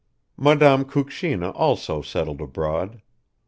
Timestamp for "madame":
0.47-0.83